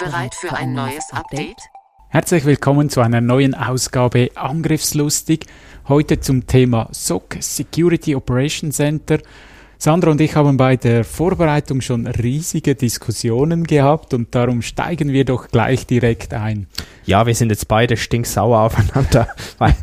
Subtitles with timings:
[0.00, 1.58] Bereit für ein neues Update?
[2.08, 5.44] Herzlich willkommen zu einer neuen Ausgabe Angriffslustig.
[5.88, 9.18] Heute zum Thema SOC Security Operation Center.
[9.82, 15.24] Sandra und ich haben bei der Vorbereitung schon riesige Diskussionen gehabt und darum steigen wir
[15.24, 16.66] doch gleich direkt ein.
[17.06, 19.28] Ja, wir sind jetzt beide stinksauer aufeinander.
[19.58, 19.74] Weil,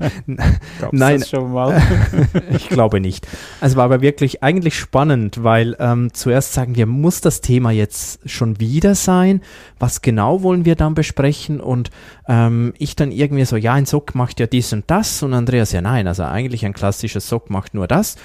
[0.92, 1.82] nein, schon mal?
[2.52, 3.26] ich glaube nicht.
[3.60, 8.20] Es war aber wirklich eigentlich spannend, weil ähm, zuerst sagen wir, muss das Thema jetzt
[8.30, 9.42] schon wieder sein?
[9.80, 11.60] Was genau wollen wir dann besprechen?
[11.60, 11.90] Und
[12.28, 15.72] ähm, ich dann irgendwie so, ja, ein Sock macht ja dies und das und Andreas,
[15.72, 18.16] ja nein, also eigentlich ein klassischer Sock macht nur das.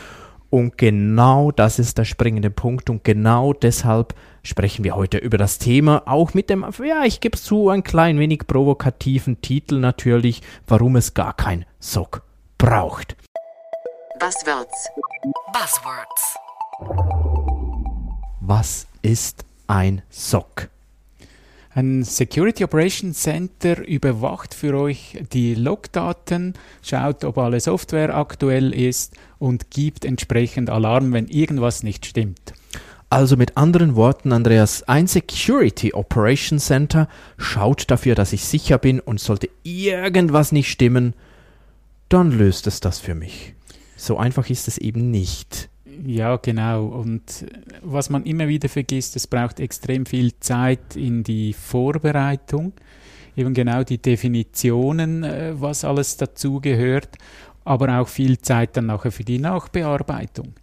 [0.52, 5.56] Und genau das ist der springende Punkt und genau deshalb sprechen wir heute über das
[5.58, 10.42] Thema, auch mit dem, ja, ich gebe es zu, ein klein wenig provokativen Titel natürlich,
[10.66, 12.22] warum es gar kein SOC
[12.58, 13.16] braucht.
[14.20, 14.90] Buzzwords.
[15.54, 16.36] Buzzwords.
[18.42, 20.68] Was ist ein SOC?
[21.74, 29.14] Ein Security Operations Center überwacht für euch die Logdaten, schaut, ob alle Software aktuell ist
[29.38, 32.52] und gibt entsprechend Alarm, wenn irgendwas nicht stimmt.
[33.08, 39.00] Also mit anderen Worten, Andreas, ein Security Operations Center schaut dafür, dass ich sicher bin
[39.00, 41.14] und sollte irgendwas nicht stimmen,
[42.10, 43.54] dann löst es das für mich.
[43.96, 45.61] So einfach ist es eben nicht.
[46.04, 46.86] Ja, genau.
[46.86, 47.46] Und
[47.80, 52.72] was man immer wieder vergisst, es braucht extrem viel Zeit in die Vorbereitung,
[53.36, 57.18] eben genau die Definitionen, äh, was alles dazugehört,
[57.64, 60.54] aber auch viel Zeit dann nachher für die Nachbearbeitung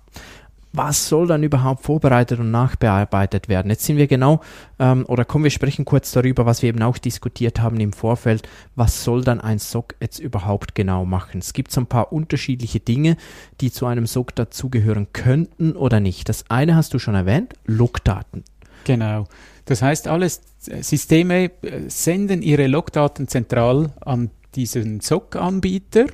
[0.72, 3.70] was soll dann überhaupt vorbereitet und nachbearbeitet werden?
[3.70, 4.42] Jetzt sind wir genau,
[4.78, 8.48] ähm, oder kommen wir sprechen kurz darüber, was wir eben auch diskutiert haben im Vorfeld,
[8.76, 11.40] was soll dann ein SOC jetzt überhaupt genau machen?
[11.40, 13.18] Es gibt so ein paar unterschiedliche Dinge,
[13.62, 16.30] die zu einem SOC dazugehören könnten oder nicht.
[16.30, 18.44] Das eine hast du schon erwähnt, Logdaten.
[18.84, 19.26] Genau.
[19.66, 26.08] Das heißt, alle Systeme äh, senden ihre Logdaten zentral an diesen SOC-Anbieter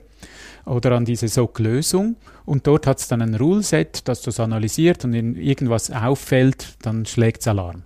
[0.65, 2.15] oder an diese SOC-Lösung.
[2.45, 7.05] Und dort hat es dann ein Rule-Set, das das analysiert und wenn irgendwas auffällt, dann
[7.05, 7.83] schlägt es Alarm.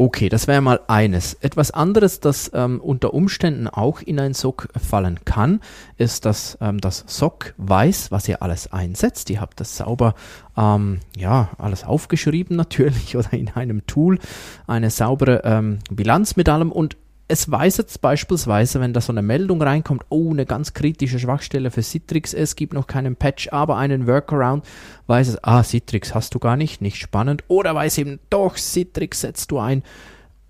[0.00, 1.34] Okay, das wäre mal eines.
[1.34, 5.58] Etwas anderes, das ähm, unter Umständen auch in ein SOC fallen kann,
[5.96, 9.28] ist, dass ähm, das SOC weiß, was ihr alles einsetzt.
[9.28, 10.14] Ihr habt das sauber,
[10.56, 14.20] ähm, ja, alles aufgeschrieben natürlich oder in einem Tool,
[14.68, 16.96] eine saubere ähm, Bilanz mit allem und
[17.30, 21.70] es weiß jetzt beispielsweise, wenn da so eine Meldung reinkommt, oh, eine ganz kritische Schwachstelle
[21.70, 24.64] für Citrix, es gibt noch keinen Patch, aber einen Workaround,
[25.06, 27.44] weiß es, ah, Citrix hast du gar nicht, nicht spannend.
[27.48, 29.82] Oder weiß eben, doch, Citrix setzt du ein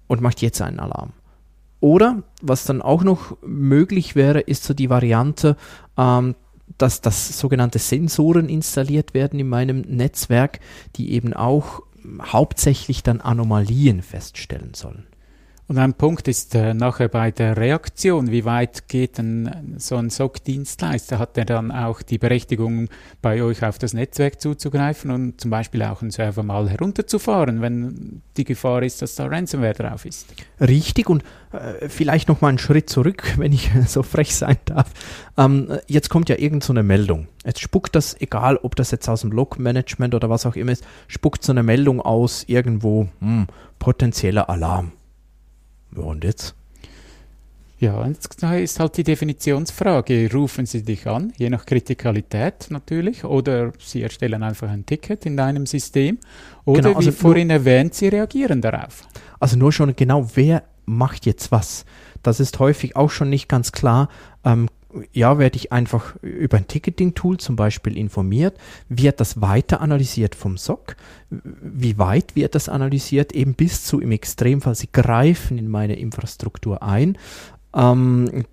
[0.07, 1.13] und macht jetzt einen Alarm.
[1.81, 5.57] Oder, was dann auch noch möglich wäre, ist so die Variante,
[5.97, 6.37] ähm,
[6.77, 10.61] dass das sogenannte Sensoren installiert werden in meinem Netzwerk,
[10.95, 11.83] die eben auch
[12.23, 15.08] hauptsächlich dann Anomalien feststellen sollen.
[15.69, 20.09] Und ein Punkt ist äh, nachher bei der Reaktion, wie weit geht denn so ein
[20.09, 21.19] SOC-Dienstleister?
[21.19, 22.89] Hat er dann auch die Berechtigung,
[23.21, 28.23] bei euch auf das Netzwerk zuzugreifen und zum Beispiel auch einen Server mal herunterzufahren, wenn
[28.39, 30.29] die Gefahr ist, dass da Ransomware drauf ist?
[30.59, 34.91] Richtig und äh, vielleicht noch mal einen Schritt zurück, wenn ich so frech sein darf.
[35.37, 37.29] Ähm, jetzt kommt ja irgend so eine Meldung.
[37.45, 40.87] Jetzt spuckt das, egal ob das jetzt aus dem Log-Management oder was auch immer ist,
[41.09, 43.49] spuckt so eine Meldung aus irgendwo, hm,
[43.79, 44.93] potenzieller Alarm
[45.97, 46.55] ja, und jetzt?
[47.81, 50.29] Ja, jetzt ist halt die Definitionsfrage.
[50.33, 55.37] Rufen Sie dich an, je nach Kritikalität natürlich, oder Sie erstellen einfach ein Ticket in
[55.37, 56.19] deinem System,
[56.65, 59.05] oder genau, also wie vorhin erwähnt, Sie reagieren darauf.
[59.39, 61.85] Also nur schon genau, wer macht jetzt was?
[62.25, 64.09] Das ist häufig auch schon nicht ganz klar.
[64.45, 64.69] Ähm,
[65.13, 68.57] ja, werde ich einfach über ein Ticketing-Tool zum Beispiel informiert.
[68.89, 70.97] Wird das weiter analysiert vom SOC?
[71.31, 73.33] Wie weit wird das analysiert?
[73.33, 77.19] Eben bis zu im Extremfall, sie greifen in meine Infrastruktur ein.
[77.75, 78.45] Ähm,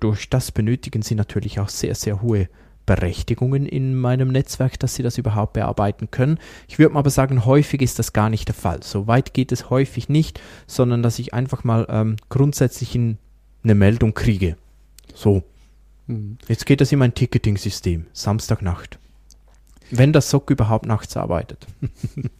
[0.00, 2.48] durch das benötigen sie natürlich auch sehr, sehr hohe
[2.86, 6.38] Berechtigungen in meinem Netzwerk, dass sie das überhaupt bearbeiten können.
[6.68, 8.82] Ich würde mal aber sagen, häufig ist das gar nicht der Fall.
[8.82, 13.18] So weit geht es häufig nicht, sondern dass ich einfach mal ähm, grundsätzlich in
[13.64, 14.56] eine Meldung kriege.
[15.14, 15.42] So.
[16.48, 18.98] Jetzt geht das in mein Ticketing-System, Samstagnacht.
[19.90, 21.66] Wenn das SOC überhaupt nachts arbeitet.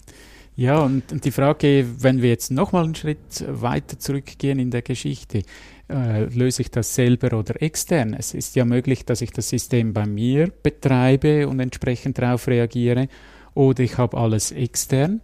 [0.60, 5.42] Ja, und, die Frage, wenn wir jetzt nochmal einen Schritt weiter zurückgehen in der Geschichte,
[5.88, 8.12] äh, löse ich das selber oder extern?
[8.12, 13.08] Es ist ja möglich, dass ich das System bei mir betreibe und entsprechend darauf reagiere,
[13.54, 15.22] oder ich habe alles extern.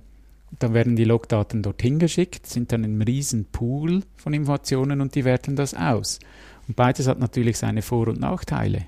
[0.59, 5.27] Dann werden die Logdaten dorthin geschickt, sind dann ein riesen Pool von Informationen und die
[5.27, 6.19] werten das aus.
[6.69, 8.87] Und beides hat natürlich seine Vor- und Nachteile.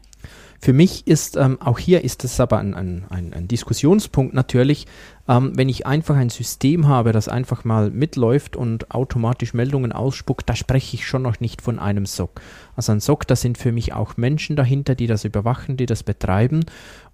[0.60, 4.86] Für mich ist, ähm, auch hier ist es aber ein, ein, ein, ein Diskussionspunkt natürlich,
[5.28, 10.48] ähm, wenn ich einfach ein System habe, das einfach mal mitläuft und automatisch Meldungen ausspuckt,
[10.48, 12.40] da spreche ich schon noch nicht von einem SOC.
[12.74, 16.02] Also ein SOC, da sind für mich auch Menschen dahinter, die das überwachen, die das
[16.02, 16.64] betreiben.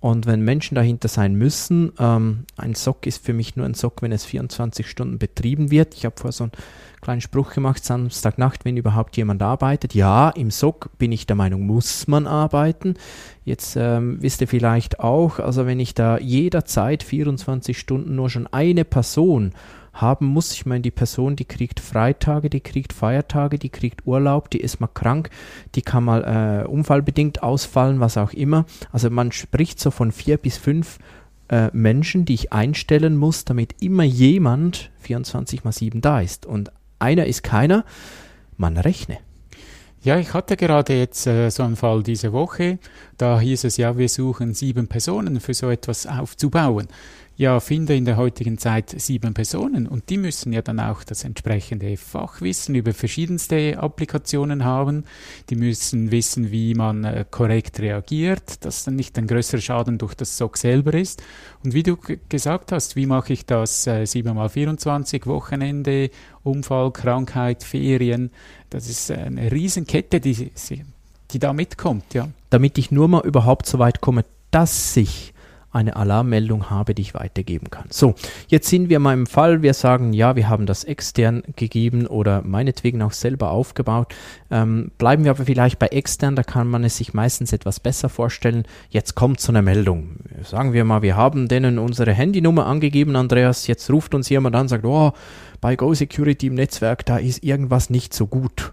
[0.01, 4.03] Und wenn Menschen dahinter sein müssen, ähm, ein SOC ist für mich nur ein SOC,
[4.03, 5.95] wenn es 24 Stunden betrieben wird.
[5.95, 6.53] Ich habe vor so einen
[7.01, 9.95] kleinen Spruch gemacht, Samstagnacht, wenn überhaupt jemand arbeitet.
[9.95, 12.95] Ja, im SOC bin ich der Meinung, muss man arbeiten.
[13.45, 18.47] Jetzt ähm, wisst ihr vielleicht auch, also wenn ich da jederzeit 24 Stunden nur schon
[18.47, 19.53] eine Person
[19.95, 20.53] haben muss.
[20.53, 24.81] Ich meine, die Person, die kriegt Freitage, die kriegt Feiertage, die kriegt Urlaub, die ist
[24.81, 25.31] mal krank,
[25.75, 28.67] die kann mal äh, unfallbedingt ausfallen, was auch immer.
[28.93, 30.99] Also man spricht so von vier bis fünf
[31.49, 36.45] äh, Menschen, die ich einstellen muss, damit immer jemand 24 mal 7 da ist.
[36.45, 37.85] Und einer ist keiner,
[38.57, 39.19] man rechne.
[40.05, 42.79] Ja, ich hatte gerade jetzt äh, so einen Fall diese Woche.
[43.17, 46.89] Da hieß es ja, wir suchen sieben Personen für so etwas aufzubauen
[47.37, 51.25] ja, finde in der heutigen Zeit sieben Personen und die müssen ja dann auch das
[51.25, 55.05] entsprechende Fachwissen über verschiedenste Applikationen haben.
[55.51, 60.15] Die müssen wissen, wie man äh, korrekt reagiert, dass dann nicht ein größerer Schaden durch
[60.15, 61.25] das SOC selber ist.
[61.65, 61.97] Und wie du
[62.29, 66.11] gesagt hast, wie mache ich das äh, 7x24, Wochenende,
[66.45, 68.31] Unfall, Krankheit, Ferien,
[68.71, 70.53] das ist eine Riesenkette, die,
[71.31, 72.29] die da mitkommt, ja.
[72.51, 75.34] Damit ich nur mal überhaupt so weit komme, dass sich
[75.75, 77.87] eine Alarmmeldung habe, die ich weitergeben kann.
[77.91, 78.15] So,
[78.49, 82.43] jetzt sind wir mal im Fall, wir sagen, ja, wir haben das extern gegeben oder
[82.43, 84.15] meinetwegen auch selber aufgebaut.
[84.51, 88.09] Ähm, bleiben wir aber vielleicht bei extern, da kann man es sich meistens etwas besser
[88.09, 88.65] vorstellen.
[88.91, 90.17] Jetzt kommt so eine Meldung.
[90.43, 94.63] Sagen wir mal, wir haben denen unsere Handynummer angegeben, Andreas, jetzt ruft uns jemand an
[94.63, 95.13] und sagt, oh,
[95.61, 98.73] bei Go Security im Netzwerk, da ist irgendwas nicht so gut.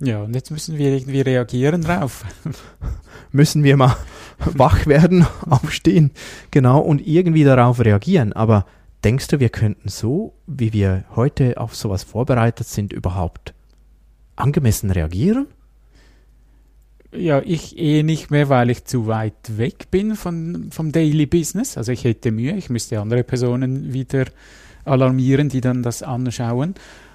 [0.00, 2.24] Ja, und jetzt müssen wir irgendwie reagieren drauf.
[3.32, 3.96] müssen wir mal
[4.38, 6.10] wach werden, aufstehen,
[6.50, 8.32] genau, und irgendwie darauf reagieren.
[8.32, 8.66] Aber
[9.04, 13.54] denkst du, wir könnten so, wie wir heute auf sowas vorbereitet sind, überhaupt
[14.36, 15.46] angemessen reagieren?
[17.12, 21.78] Ja, ich eh nicht mehr, weil ich zu weit weg bin von, vom Daily Business.
[21.78, 24.24] Also ich hätte Mühe, ich müsste andere Personen wieder
[24.84, 26.74] alarmieren, die dann das anschauen.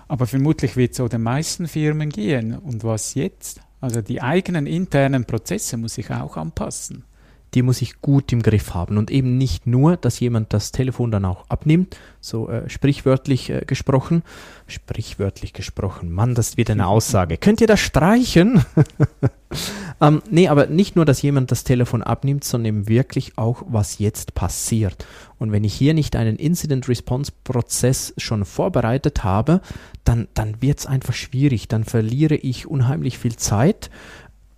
[0.10, 2.58] Aber vermutlich wird es so den meisten Firmen gehen.
[2.58, 3.62] Und was jetzt?
[3.80, 7.06] Also die eigenen internen Prozesse muss ich auch anpassen.
[7.54, 11.12] Die muss ich gut im Griff haben und eben nicht nur, dass jemand das Telefon
[11.12, 14.24] dann auch abnimmt, so äh, sprichwörtlich äh, gesprochen.
[14.68, 17.38] Sprichwörtlich gesprochen, Mann, das wird eine Aussage.
[17.38, 18.64] Könnt ihr das streichen?
[20.02, 23.98] ähm, nee, aber nicht nur, dass jemand das Telefon abnimmt, sondern eben wirklich auch, was
[23.98, 25.06] jetzt passiert.
[25.40, 29.62] Und wenn ich hier nicht einen Incident-Response-Prozess schon vorbereitet habe,
[30.04, 31.68] dann, dann wird es einfach schwierig.
[31.68, 33.90] Dann verliere ich unheimlich viel Zeit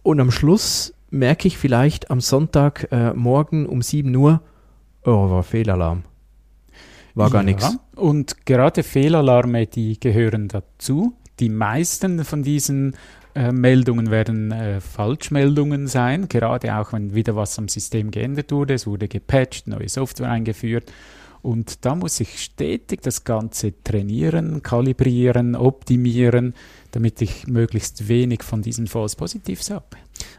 [0.03, 4.41] und am Schluss merke ich vielleicht am Sonntagmorgen äh, um 7 Uhr,
[5.05, 6.03] oh, war Fehlalarm.
[7.13, 7.77] War gar ja, nichts.
[7.95, 11.13] Und gerade Fehlalarme, die gehören dazu.
[11.39, 12.95] Die meisten von diesen
[13.35, 18.73] äh, Meldungen werden äh, Falschmeldungen sein, gerade auch wenn wieder was am System geändert wurde,
[18.73, 20.91] es wurde gepatcht, neue Software eingeführt.
[21.41, 26.53] Und da muss ich stetig das Ganze trainieren, kalibrieren, optimieren,
[26.91, 29.85] damit ich möglichst wenig von diesen False Positives habe.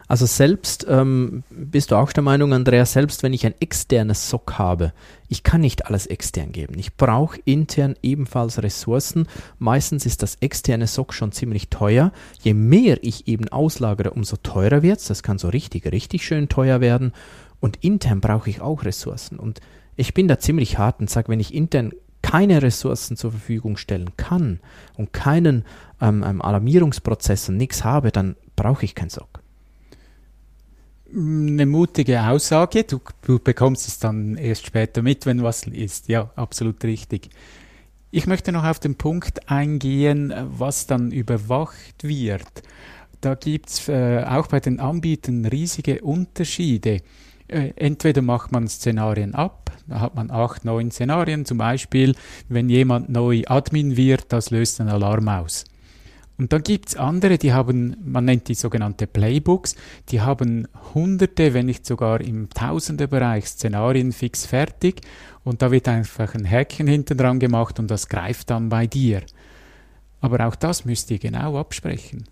[0.07, 4.57] Also selbst, ähm, bist du auch der Meinung, Andreas, selbst wenn ich ein externes SOC
[4.57, 4.93] habe,
[5.29, 6.77] ich kann nicht alles extern geben.
[6.77, 9.27] Ich brauche intern ebenfalls Ressourcen.
[9.57, 12.11] Meistens ist das externe SOC schon ziemlich teuer.
[12.41, 15.07] Je mehr ich eben auslagere, umso teurer wird es.
[15.07, 17.13] Das kann so richtig, richtig schön teuer werden.
[17.59, 19.39] Und intern brauche ich auch Ressourcen.
[19.39, 19.61] Und
[19.95, 24.11] ich bin da ziemlich hart und sage, wenn ich intern keine Ressourcen zur Verfügung stellen
[24.17, 24.59] kann
[24.95, 25.65] und keinen
[26.01, 29.42] ähm, Alarmierungsprozess und nichts habe, dann brauche ich kein SOC
[31.15, 32.83] eine mutige Aussage.
[32.83, 36.07] Du, du, bekommst es dann erst später mit, wenn was ist.
[36.07, 37.29] Ja, absolut richtig.
[38.11, 42.63] Ich möchte noch auf den Punkt eingehen, was dann überwacht wird.
[43.21, 47.01] Da gibt es äh, auch bei den Anbietern riesige Unterschiede.
[47.47, 52.15] Äh, entweder macht man Szenarien ab, da hat man acht, neun Szenarien, zum Beispiel,
[52.49, 55.65] wenn jemand neu Admin wird, das löst einen Alarm aus.
[56.37, 59.75] Und dann gibt es andere, die haben, man nennt die sogenannte Playbooks,
[60.09, 65.01] die haben hunderte, wenn nicht sogar im Tausenderbereich Szenarien fix fertig
[65.43, 69.21] und da wird einfach ein Häkchen hinten dran gemacht und das greift dann bei dir.
[70.21, 72.25] Aber auch das müsst ihr genau absprechen.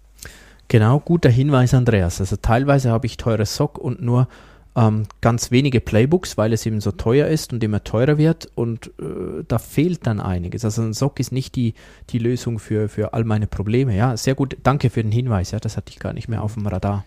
[0.67, 2.21] Genau, guter Hinweis, Andreas.
[2.21, 4.29] Also teilweise habe ich teure Sock und nur
[4.75, 8.87] ähm, ganz wenige Playbooks, weil es eben so teuer ist und immer teurer wird und
[8.99, 10.63] äh, da fehlt dann einiges.
[10.63, 11.73] Also ein Sock ist nicht die,
[12.09, 13.95] die Lösung für, für all meine Probleme.
[13.95, 14.57] Ja, sehr gut.
[14.63, 15.51] Danke für den Hinweis.
[15.51, 17.05] Ja, das hatte ich gar nicht mehr auf dem Radar.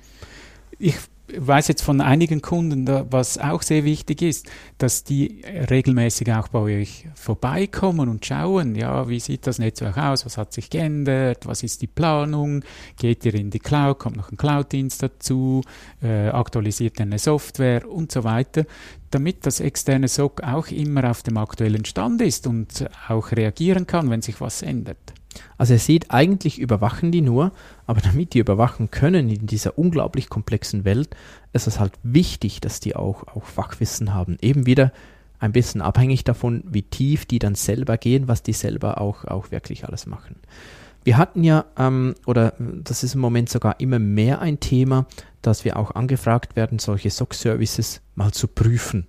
[0.78, 0.96] Ich
[1.34, 4.46] weiß jetzt von einigen Kunden, was auch sehr wichtig ist,
[4.78, 10.26] dass die regelmäßig auch bei euch vorbeikommen und schauen, ja, wie sieht das Netzwerk aus,
[10.26, 12.62] was hat sich geändert, was ist die Planung,
[12.98, 15.62] geht ihr in die Cloud, kommt noch ein Cloud-Dienst dazu,
[16.02, 18.66] äh, aktualisiert eine Software und so weiter,
[19.10, 24.10] damit das externe SOC auch immer auf dem aktuellen Stand ist und auch reagieren kann,
[24.10, 25.14] wenn sich was ändert.
[25.58, 27.52] Also ihr seht, eigentlich überwachen die nur,
[27.86, 31.16] aber damit die überwachen können in dieser unglaublich komplexen Welt,
[31.52, 34.36] ist es halt wichtig, dass die auch, auch Fachwissen haben.
[34.40, 34.92] Eben wieder
[35.38, 39.50] ein bisschen abhängig davon, wie tief die dann selber gehen, was die selber auch, auch
[39.50, 40.36] wirklich alles machen.
[41.04, 45.06] Wir hatten ja, ähm, oder das ist im Moment sogar immer mehr ein Thema,
[45.42, 49.06] dass wir auch angefragt werden, solche SOC-Services mal zu prüfen.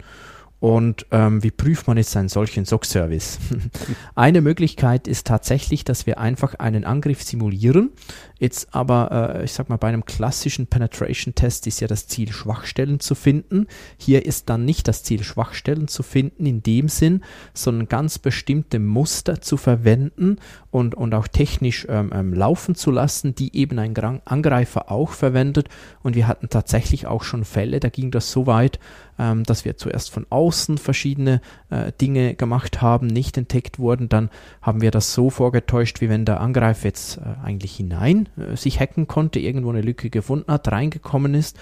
[0.59, 3.39] Und ähm, wie prüft man jetzt einen solchen SOC-Service?
[4.15, 7.91] Eine Möglichkeit ist tatsächlich, dass wir einfach einen Angriff simulieren.
[8.37, 12.99] Jetzt aber, äh, ich sag mal, bei einem klassischen Penetration-Test ist ja das Ziel, Schwachstellen
[12.99, 13.67] zu finden.
[13.97, 17.23] Hier ist dann nicht das Ziel, Schwachstellen zu finden in dem Sinn,
[17.53, 20.37] sondern ganz bestimmte Muster zu verwenden
[20.69, 25.69] und, und auch technisch ähm, ähm, laufen zu lassen, die eben ein Angreifer auch verwendet.
[26.03, 28.79] Und wir hatten tatsächlich auch schon Fälle, da ging das so weit,
[29.17, 31.39] ähm, dass wir zuerst von außen verschiedene
[31.69, 34.09] äh, Dinge gemacht haben, nicht entdeckt wurden.
[34.09, 34.29] Dann
[34.61, 38.79] haben wir das so vorgetäuscht, wie wenn der Angreifer jetzt äh, eigentlich hinein äh, sich
[38.79, 41.57] hacken konnte, irgendwo eine Lücke gefunden hat, reingekommen ist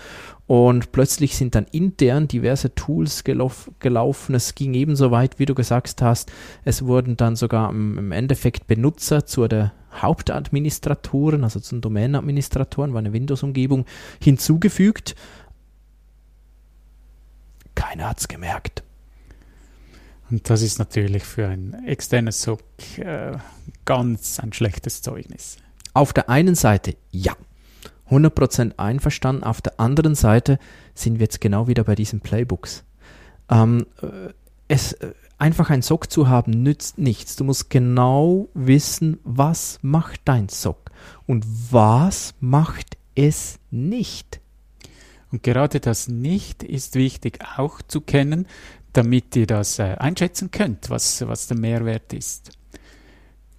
[0.45, 4.35] und plötzlich sind dann intern diverse Tools gelauf, gelaufen.
[4.35, 6.31] Es ging ebenso weit, wie du gesagt hast.
[6.65, 13.13] Es wurden dann sogar im, Endeffekt Benutzer zu der Hauptadministratoren, also zum Domänenadministratoren, war eine
[13.13, 13.85] Windows-Umgebung,
[14.21, 15.15] hinzugefügt.
[17.75, 18.83] Keiner hat es gemerkt.
[20.29, 22.61] Und das ist natürlich für ein externes SOC
[22.97, 23.37] äh,
[23.85, 25.57] ganz ein schlechtes Zeugnis.
[25.93, 27.35] Auf der einen Seite ja,
[28.09, 29.43] 100% einverstanden.
[29.43, 30.59] Auf der anderen Seite
[30.93, 32.83] sind wir jetzt genau wieder bei diesen Playbooks.
[33.49, 34.33] Ähm, äh,
[34.67, 37.35] es, äh, einfach ein SOC zu haben nützt nichts.
[37.35, 40.91] Du musst genau wissen, was macht dein SOC
[41.27, 44.39] und was macht es nicht.
[45.31, 48.47] Und gerade das Nicht ist wichtig auch zu kennen,
[48.93, 52.51] damit ihr das äh, einschätzen könnt, was, was der Mehrwert ist.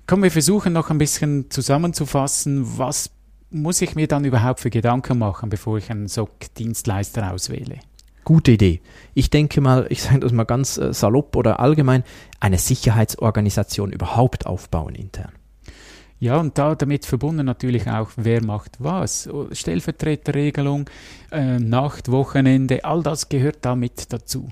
[0.07, 3.11] Komm, wir versuchen noch ein bisschen zusammenzufassen, was
[3.51, 7.79] muss ich mir dann überhaupt für Gedanken machen, bevor ich einen SOC-Dienstleister auswähle?
[8.25, 8.83] Gute Idee.
[9.15, 12.05] Ich denke mal, ich sage das mal ganz äh, salopp oder allgemein,
[12.39, 15.33] eine Sicherheitsorganisation überhaupt aufbauen intern.
[16.21, 19.29] Ja, und da damit verbunden natürlich auch, wer macht was.
[19.53, 20.89] Stellvertreterregelung,
[21.31, 24.51] äh, Nacht, Wochenende, all das gehört damit dazu.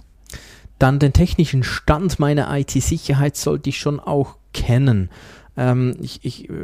[0.79, 5.11] Dann den technischen Stand meiner IT-Sicherheit sollte ich schon auch kennen.
[5.57, 6.55] Ähm, ich ich äh,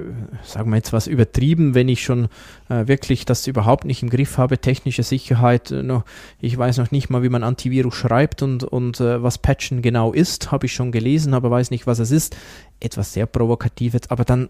[0.43, 2.29] sage mal jetzt was übertrieben, wenn ich schon
[2.69, 6.05] äh, wirklich das überhaupt nicht im Griff habe, technische Sicherheit, äh, noch,
[6.41, 10.13] ich weiß noch nicht mal, wie man Antivirus schreibt und, und äh, was Patchen genau
[10.13, 12.37] ist, habe ich schon gelesen, aber weiß nicht, was es ist.
[12.81, 14.49] Etwas sehr Provokatives, aber dann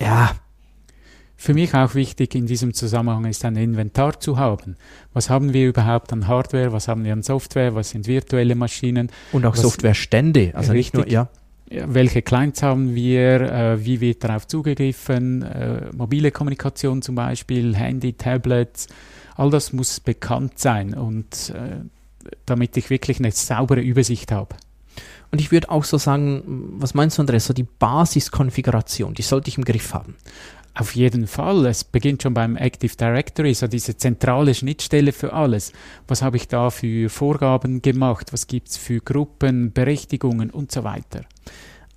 [0.00, 0.32] ja.
[1.36, 4.76] Für mich auch wichtig in diesem Zusammenhang ist ein Inventar zu haben.
[5.14, 9.10] Was haben wir überhaupt an Hardware, was haben wir an Software, was sind virtuelle Maschinen?
[9.32, 11.28] Und auch Softwarestände, also richtig, nicht nur, ja.
[11.70, 18.12] Welche Clients haben wir, äh, wie wird darauf zugegriffen, äh, mobile Kommunikation zum Beispiel, Handy,
[18.12, 18.88] Tablets,
[19.36, 21.84] all das muss bekannt sein und äh,
[22.44, 24.56] damit ich wirklich eine saubere Übersicht habe.
[25.30, 26.42] Und ich würde auch so sagen,
[26.78, 30.16] was meinst du, Andreas, so die Basiskonfiguration, die sollte ich im Griff haben.
[30.74, 31.66] Auf jeden Fall.
[31.66, 35.72] Es beginnt schon beim Active Directory, so diese zentrale Schnittstelle für alles.
[36.06, 38.32] Was habe ich da für Vorgaben gemacht?
[38.32, 41.22] Was gibt es für Gruppen, Berechtigungen und so weiter?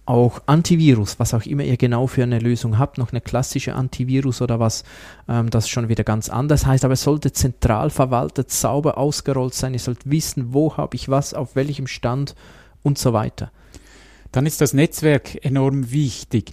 [0.05, 4.41] Auch Antivirus, was auch immer ihr genau für eine Lösung habt, noch eine klassische Antivirus
[4.41, 4.83] oder was,
[5.29, 9.73] ähm, das schon wieder ganz anders heißt, aber es sollte zentral verwaltet, sauber ausgerollt sein.
[9.73, 12.35] Ihr sollt wissen, wo habe ich was, auf welchem Stand
[12.81, 13.51] und so weiter.
[14.33, 16.51] Dann ist das Netzwerk enorm wichtig.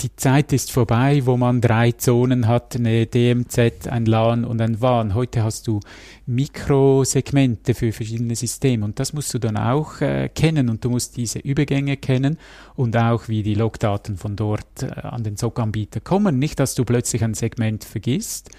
[0.00, 4.80] Die Zeit ist vorbei, wo man drei Zonen hat, eine DMZ, ein LAN und ein
[4.80, 5.14] WAN.
[5.14, 5.80] Heute hast du
[6.26, 11.16] Mikrosegmente für verschiedene Systeme und das musst du dann auch äh, kennen und du musst
[11.16, 12.38] diese Übergänge kennen
[12.76, 16.38] und auch wie die Logdaten von dort äh, an den SOC-Anbieter kommen.
[16.38, 18.50] Nicht, dass du plötzlich ein Segment vergisst,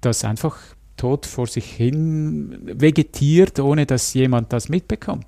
[0.00, 0.58] das einfach
[0.96, 5.26] tot vor sich hin vegetiert, ohne dass jemand das mitbekommt.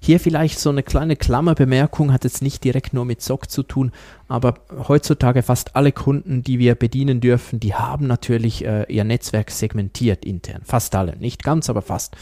[0.00, 3.92] Hier vielleicht so eine kleine Klammerbemerkung, hat jetzt nicht direkt nur mit SOC zu tun,
[4.28, 4.54] aber
[4.88, 10.24] heutzutage fast alle Kunden, die wir bedienen dürfen, die haben natürlich äh, ihr Netzwerk segmentiert
[10.24, 10.62] intern.
[10.64, 12.16] Fast alle, nicht ganz, aber fast.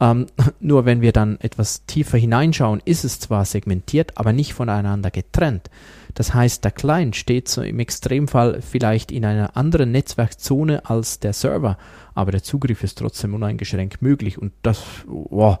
[0.00, 0.26] Ähm,
[0.60, 5.70] nur wenn wir dann etwas tiefer hineinschauen, ist es zwar segmentiert, aber nicht voneinander getrennt.
[6.14, 11.32] Das heißt, der Client steht so im Extremfall vielleicht in einer anderen Netzwerkzone als der
[11.32, 11.76] Server,
[12.14, 15.58] aber der Zugriff ist trotzdem uneingeschränkt möglich und das, wow,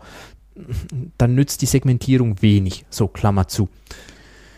[1.18, 2.84] dann nützt die Segmentierung wenig.
[2.88, 3.68] So, Klammer zu.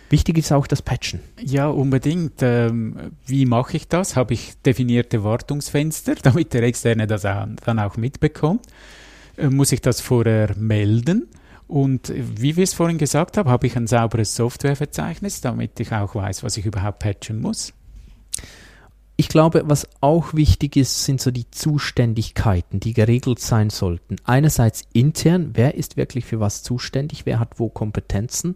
[0.08, 1.20] Wichtig ist auch das Patchen.
[1.40, 2.40] Ja, unbedingt.
[2.40, 4.14] Ähm, wie mache ich das?
[4.14, 8.66] Habe ich definierte Wartungsfenster, damit der Externe das dann auch mitbekommt?
[9.36, 11.28] Äh, muss ich das vorher melden?
[11.68, 16.14] Und wie wir es vorhin gesagt haben, habe ich ein sauberes Softwareverzeichnis, damit ich auch
[16.14, 17.72] weiß, was ich überhaupt patchen muss.
[19.16, 24.16] Ich glaube, was auch wichtig ist, sind so die Zuständigkeiten, die geregelt sein sollten.
[24.24, 28.54] Einerseits intern, wer ist wirklich für was zuständig, wer hat wo Kompetenzen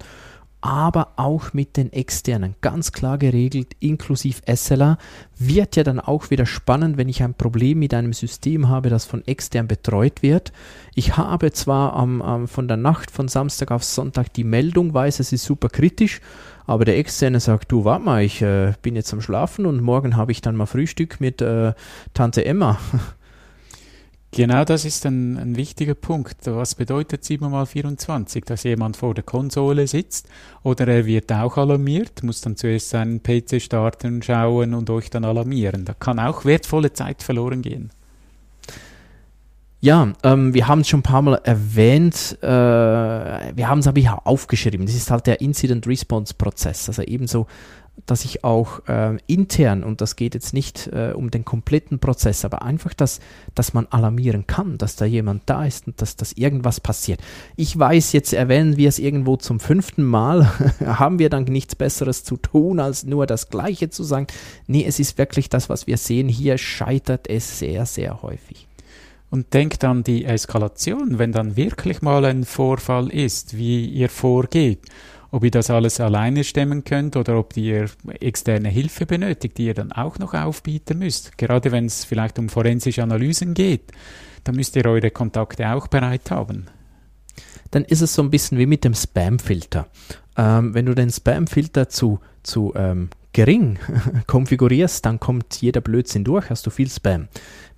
[0.61, 4.99] aber auch mit den externen, ganz klar geregelt, inklusive SLA,
[5.39, 9.05] wird ja dann auch wieder spannend, wenn ich ein Problem mit einem System habe, das
[9.07, 10.53] von extern betreut wird.
[10.95, 15.21] Ich habe zwar ähm, ähm, von der Nacht von Samstag auf Sonntag die Meldung, weiß,
[15.21, 16.21] es ist super kritisch,
[16.67, 20.17] aber der Externe sagt, du, warte mal, ich äh, bin jetzt am Schlafen und morgen
[20.17, 21.73] habe ich dann mal Frühstück mit äh,
[22.13, 22.79] Tante Emma.
[24.33, 26.47] Genau das ist ein, ein wichtiger Punkt.
[26.47, 28.45] Was bedeutet 7 mal 24?
[28.45, 30.29] Dass jemand vor der Konsole sitzt
[30.63, 35.25] oder er wird auch alarmiert, muss dann zuerst seinen PC starten, schauen und euch dann
[35.25, 35.85] alarmieren.
[35.85, 37.91] Da kann auch wertvolle Zeit verloren gehen.
[39.83, 43.99] Ja, ähm, wir haben es schon ein paar Mal erwähnt, äh, wir haben es aber
[43.99, 44.85] hier aufgeschrieben.
[44.85, 46.87] Das ist halt der Incident Response Prozess.
[46.87, 47.47] Also ebenso
[48.07, 52.45] dass ich auch äh, intern, und das geht jetzt nicht äh, um den kompletten Prozess,
[52.45, 53.21] aber einfach, dass,
[53.55, 57.21] dass man alarmieren kann, dass da jemand da ist und dass, dass irgendwas passiert.
[57.57, 60.51] Ich weiß, jetzt erwähnen wir es irgendwo zum fünften Mal,
[60.85, 64.27] haben wir dann nichts Besseres zu tun, als nur das Gleiche zu sagen.
[64.67, 66.29] Nee, es ist wirklich das, was wir sehen.
[66.29, 68.67] Hier scheitert es sehr, sehr häufig.
[69.31, 74.81] Und denkt an die Eskalation, wenn dann wirklich mal ein Vorfall ist, wie ihr vorgeht
[75.31, 77.89] ob ihr das alles alleine stemmen könnt oder ob ihr
[78.21, 81.39] externe Hilfe benötigt, die ihr dann auch noch aufbieten müsst.
[81.39, 83.93] Gerade wenn es vielleicht um forensische Analysen geht,
[84.45, 86.67] dann müsst ihr eure Kontakte auch bereit haben.
[87.71, 89.87] Dann ist es so ein bisschen wie mit dem Spam-Filter.
[90.37, 93.79] Ähm, wenn du den Spam-Filter zu, zu ähm, gering
[94.27, 97.29] konfigurierst, dann kommt jeder Blödsinn durch, hast du viel Spam.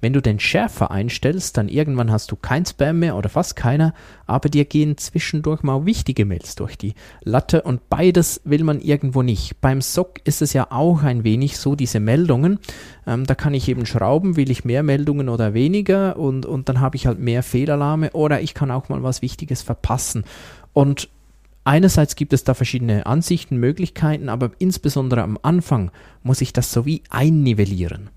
[0.01, 3.95] Wenn du den schärfer einstellst, dann irgendwann hast du kein Spam mehr oder fast keiner,
[4.27, 9.23] aber dir gehen zwischendurch mal wichtige Mails durch die Latte und beides will man irgendwo
[9.23, 9.61] nicht.
[9.61, 12.59] Beim SOC ist es ja auch ein wenig so, diese Meldungen,
[13.07, 16.81] ähm, da kann ich eben schrauben, will ich mehr Meldungen oder weniger und, und dann
[16.81, 20.25] habe ich halt mehr Fehlalarme oder ich kann auch mal was Wichtiges verpassen.
[20.73, 21.11] Und
[21.64, 25.90] Einerseits gibt es da verschiedene Ansichten, Möglichkeiten, aber insbesondere am Anfang
[26.22, 28.11] muss ich das so wie einnivellieren.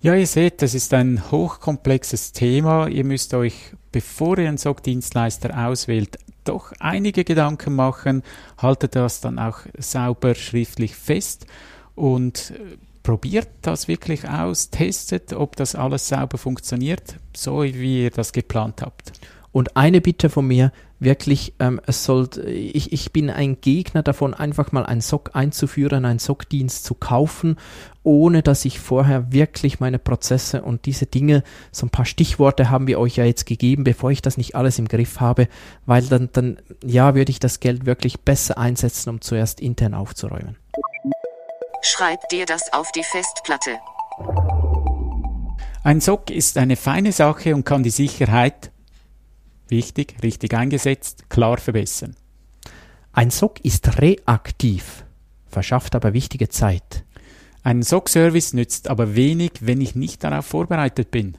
[0.00, 2.88] Ja, ihr seht, das ist ein hochkomplexes Thema.
[2.88, 3.54] Ihr müsst euch,
[3.92, 8.22] bevor ihr einen SOC-Dienstleister auswählt, doch einige Gedanken machen.
[8.58, 11.46] Haltet das dann auch sauber schriftlich fest
[11.94, 18.10] und äh, probiert das wirklich aus, testet, ob das alles sauber funktioniert, so wie ihr
[18.10, 19.12] das geplant habt.
[19.52, 24.34] Und eine Bitte von mir, wirklich, ähm, es sollte, ich, ich bin ein Gegner davon,
[24.34, 27.56] einfach mal einen SOC einzuführen, einen SOC-Dienst zu kaufen,
[28.02, 32.86] ohne dass ich vorher wirklich meine Prozesse und diese Dinge, so ein paar Stichworte haben
[32.86, 35.48] wir euch ja jetzt gegeben, bevor ich das nicht alles im Griff habe,
[35.86, 40.56] weil dann, dann, ja, würde ich das Geld wirklich besser einsetzen, um zuerst intern aufzuräumen.
[41.82, 43.78] Schreib dir das auf die Festplatte.
[45.84, 48.71] Ein SOC ist eine feine Sache und kann die Sicherheit
[49.72, 52.14] wichtig, richtig eingesetzt, klar verbessern.
[53.12, 55.04] Ein SOC ist reaktiv,
[55.48, 57.04] verschafft aber wichtige Zeit.
[57.64, 61.36] Ein SOC-Service nützt aber wenig, wenn ich nicht darauf vorbereitet bin.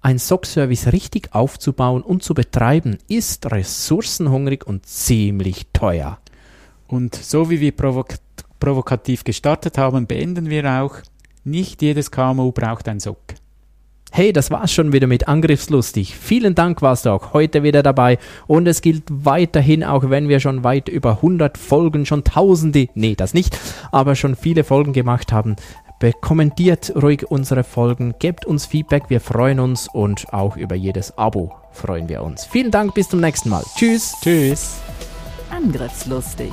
[0.00, 6.18] Ein SOC-Service richtig aufzubauen und zu betreiben, ist ressourcenhungrig und ziemlich teuer.
[6.86, 8.14] Und so wie wir provok
[8.60, 10.96] provokativ gestartet haben, beenden wir auch,
[11.44, 13.34] nicht jedes KMU braucht ein SOC.
[14.10, 16.16] Hey, das war's schon wieder mit Angriffslustig.
[16.16, 20.40] Vielen Dank warst du auch heute wieder dabei und es gilt weiterhin, auch wenn wir
[20.40, 23.58] schon weit über 100 Folgen, schon tausende, nee, das nicht,
[23.92, 25.56] aber schon viele Folgen gemacht haben.
[26.20, 31.52] Kommentiert ruhig unsere Folgen, gebt uns Feedback, wir freuen uns und auch über jedes Abo
[31.72, 32.44] freuen wir uns.
[32.44, 33.64] Vielen Dank, bis zum nächsten Mal.
[33.76, 34.14] Tschüss.
[34.22, 34.78] Tschüss.
[35.50, 36.52] Angriffslustig.